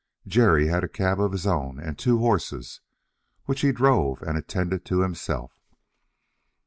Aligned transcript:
Jerry 0.25 0.65
had 0.65 0.83
a 0.83 0.87
cab 0.87 1.21
of 1.21 1.31
his 1.31 1.45
own, 1.45 1.79
and 1.79 1.95
two 1.95 2.17
horses, 2.17 2.81
which 3.45 3.61
he 3.61 3.71
drove 3.71 4.23
and 4.23 4.35
attended 4.35 4.83
to 4.85 5.01
himself. 5.01 5.59